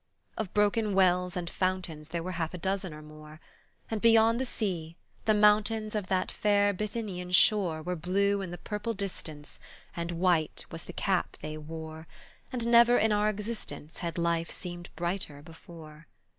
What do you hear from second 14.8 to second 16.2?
brighter before!